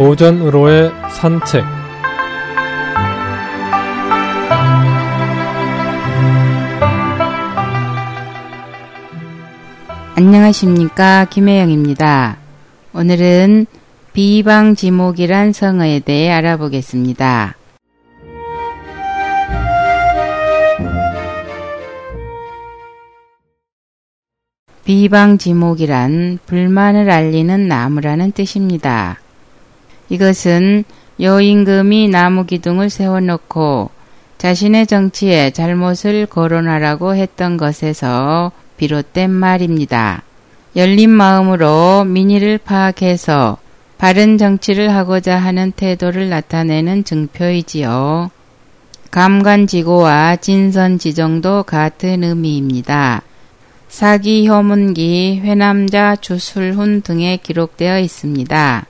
오전으로의 0.00 0.90
산책 1.10 1.62
안녕하십니까 10.16 11.26
김혜영입니다. 11.28 12.38
오늘은 12.94 13.66
비방지목이란 14.14 15.52
성어에 15.52 16.00
대해 16.00 16.30
알아보겠습니다. 16.30 17.56
비방지목이란 24.84 26.38
불만을 26.46 27.10
알리는 27.10 27.68
나무라는 27.68 28.32
뜻입니다. 28.32 29.18
이것은 30.10 30.84
여임금이 31.18 32.08
나무 32.08 32.44
기둥을 32.44 32.90
세워놓고 32.90 33.90
자신의 34.38 34.86
정치에 34.86 35.50
잘못을 35.50 36.26
거론하라고 36.26 37.14
했던 37.14 37.56
것에서 37.56 38.52
비롯된 38.76 39.30
말입니다. 39.30 40.22
열린 40.76 41.10
마음으로 41.10 42.04
민의를 42.04 42.58
파악해서 42.58 43.58
바른 43.98 44.38
정치를 44.38 44.94
하고자 44.94 45.36
하는 45.36 45.72
태도를 45.72 46.30
나타내는 46.30 47.04
증표이지요. 47.04 48.30
감관지고와 49.10 50.36
진선지정도 50.36 51.64
같은 51.64 52.24
의미입니다. 52.24 53.22
사기 53.88 54.48
효문기 54.48 55.40
회남자 55.42 56.16
주술훈 56.16 57.02
등에 57.02 57.36
기록되어 57.42 57.98
있습니다. 57.98 58.86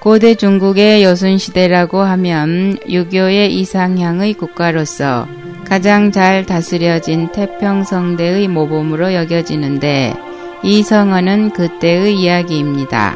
고대 0.00 0.34
중국의 0.34 1.04
여순시대라고 1.04 2.00
하면 2.00 2.78
유교의 2.88 3.54
이상향의 3.54 4.32
국가로서 4.34 5.28
가장 5.66 6.10
잘 6.10 6.46
다스려진 6.46 7.30
태평성대의 7.32 8.48
모범으로 8.48 9.12
여겨지는데 9.12 10.14
이 10.62 10.82
성어는 10.82 11.50
그때의 11.50 12.18
이야기입니다. 12.18 13.14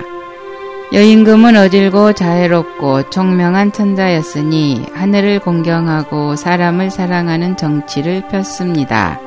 여임금은 0.93 1.57
어질고 1.57 2.13
자애롭고 2.13 3.09
총명한 3.09 3.73
천자였으니 3.73 4.85
하늘을 4.93 5.41
공경하고 5.41 6.37
사람을 6.37 6.91
사랑하는 6.91 7.57
정치를 7.57 8.29
폈습니다. 8.29 9.19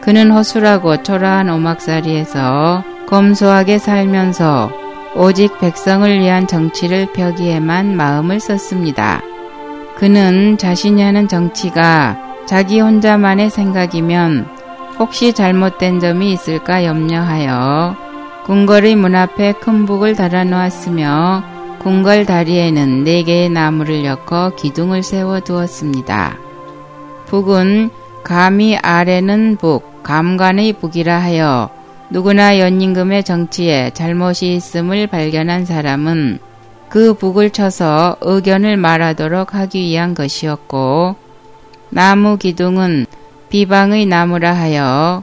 그는 0.00 0.30
허술하고 0.30 1.02
초라한 1.02 1.50
오막살이에서 1.50 2.84
검소하게 3.08 3.78
살면서 3.78 4.83
오직 5.16 5.58
백성을 5.60 6.18
위한 6.18 6.46
정치를 6.46 7.12
펴기에만 7.12 7.96
마음을 7.96 8.40
썼습니다. 8.40 9.22
그는 9.96 10.58
자신이 10.58 11.02
하는 11.02 11.28
정치가 11.28 12.18
자기 12.46 12.80
혼자만의 12.80 13.48
생각이면 13.48 14.48
혹시 14.98 15.32
잘못된 15.32 16.00
점이 16.00 16.32
있을까 16.32 16.84
염려하여 16.84 17.96
궁궐의 18.44 18.96
문 18.96 19.14
앞에 19.14 19.52
큰 19.52 19.86
북을 19.86 20.16
달아놓았으며 20.16 21.44
궁궐 21.78 22.26
다리에는 22.26 23.04
네 23.04 23.22
개의 23.22 23.50
나무를 23.50 24.04
엮어 24.04 24.52
기둥을 24.56 25.02
세워 25.02 25.40
두었습니다. 25.40 26.36
북은 27.26 27.90
감히 28.22 28.76
아래는 28.76 29.56
북, 29.60 30.02
감관의 30.02 30.74
북이라 30.74 31.18
하여 31.18 31.70
누구나 32.10 32.58
연임금의 32.58 33.24
정치에 33.24 33.90
잘못이 33.94 34.54
있음을 34.54 35.06
발견한 35.06 35.64
사람은 35.64 36.38
그 36.88 37.14
북을 37.14 37.50
쳐서 37.50 38.16
의견을 38.20 38.76
말하도록 38.76 39.54
하기 39.54 39.80
위한 39.80 40.14
것이었고 40.14 41.16
나무 41.90 42.36
기둥은 42.36 43.06
비방의 43.48 44.06
나무라 44.06 44.52
하여 44.52 45.22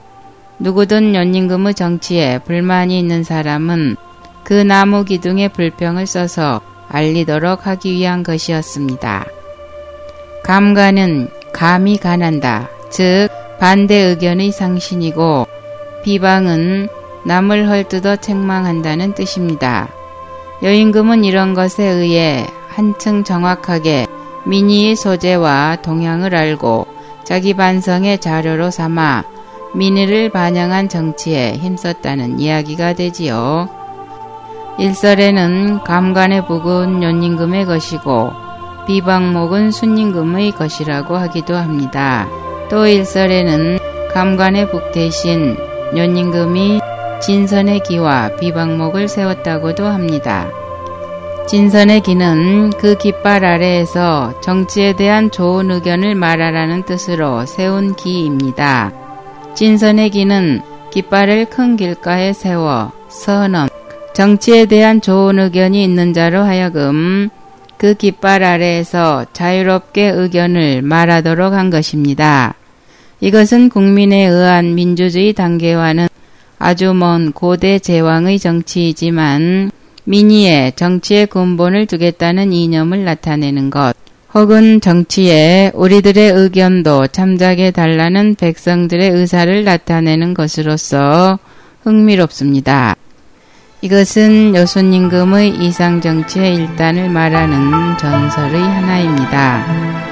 누구든 0.59 1.15
연임금의 1.15 1.73
정치에 1.73 2.39
불만이 2.39 2.99
있는 2.99 3.23
사람은 3.23 3.95
그 4.43 4.53
나무 4.53 5.05
기둥에 5.05 5.47
불평을 5.49 6.05
써서 6.07 6.61
알리도록 6.89 7.67
하기 7.67 7.93
위한 7.93 8.23
것이었습니다. 8.23 9.25
감가는 10.43 11.29
감이 11.53 11.97
가난다, 11.97 12.69
즉 12.89 13.29
반대 13.59 13.95
의견의 13.95 14.51
상신이고 14.51 15.47
비방은 16.03 16.89
남을 17.23 17.69
헐뜯어 17.69 18.15
책망한다는 18.17 19.13
뜻입니다. 19.13 19.89
여임금은 20.63 21.23
이런 21.23 21.53
것에 21.53 21.83
의해 21.83 22.45
한층 22.69 23.23
정확하게 23.23 24.07
민의의 24.45 24.95
소재와 24.95 25.77
동향을 25.83 26.35
알고 26.35 26.87
자기 27.23 27.53
반성의 27.53 28.19
자료로 28.19 28.71
삼아 28.71 29.23
민의를 29.73 30.29
반영한 30.29 30.89
정치에 30.89 31.53
힘썼다는 31.53 32.39
이야기가 32.39 32.93
되지요. 32.93 33.69
일설에는 34.79 35.83
감관의 35.83 36.47
북은 36.47 37.03
연임금의 37.03 37.65
것이고 37.65 38.31
비방목은 38.87 39.71
순임금의 39.71 40.51
것이라고 40.53 41.15
하기도 41.15 41.55
합니다. 41.55 42.27
또 42.69 42.87
일설에는 42.87 43.79
감관의 44.13 44.71
북 44.71 44.91
대신 44.91 45.55
연임금이 45.95 46.79
진선의 47.21 47.81
기와 47.81 48.35
비방목을 48.37 49.07
세웠다고도 49.07 49.85
합니다. 49.85 50.49
진선의 51.47 52.01
기는 52.01 52.69
그 52.79 52.97
깃발 52.97 53.43
아래에서 53.43 54.39
정치에 54.41 54.93
대한 54.93 55.31
좋은 55.31 55.69
의견을 55.69 56.15
말하라는 56.15 56.83
뜻으로 56.83 57.45
세운 57.45 57.95
기입니다. 57.95 58.93
진선의 59.53 60.11
기는 60.11 60.61
깃발을 60.91 61.45
큰 61.49 61.75
길가에 61.75 62.33
세워 62.33 62.91
선언, 63.09 63.69
정치에 64.13 64.65
대한 64.65 65.01
좋은 65.01 65.39
의견이 65.39 65.83
있는 65.83 66.13
자로 66.13 66.39
하여금 66.39 67.29
그 67.77 67.93
깃발 67.95 68.43
아래에서 68.43 69.25
자유롭게 69.33 70.07
의견을 70.07 70.81
말하도록 70.83 71.53
한 71.53 71.69
것입니다. 71.69 72.53
이것은 73.21 73.69
국민에 73.69 74.25
의한 74.25 74.73
민주주의 74.73 75.31
단계와는 75.33 76.07
아주 76.57 76.93
먼 76.93 77.31
고대 77.31 77.77
제왕의 77.77 78.39
정치이지만 78.39 79.71
민의에 80.05 80.71
정치의 80.75 81.27
근본을 81.27 81.85
두겠다는 81.85 82.51
이념을 82.51 83.05
나타내는 83.05 83.69
것, 83.69 83.93
혹은 84.33 84.81
정치에 84.81 85.71
우리들의 85.75 86.31
의견도 86.31 87.07
참작해 87.07 87.69
달라는 87.69 88.35
백성들의 88.35 89.11
의사를 89.11 89.63
나타내는 89.63 90.33
것으로서 90.33 91.37
흥미롭습니다. 91.83 92.95
이것은 93.81 94.55
여순임금의 94.55 95.63
이상정치의 95.63 96.55
일단을 96.55 97.09
말하는 97.09 97.97
전설의 97.97 98.61
하나입니다. 98.61 100.10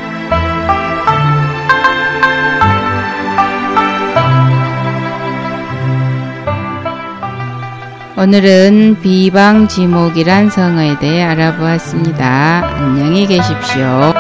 오늘은 8.22 8.98
비방지목이란 9.02 10.50
성어에 10.50 11.00
대해 11.00 11.24
알아보았습니다. 11.24 12.68
안녕히 12.68 13.26
계십시오. 13.26 14.19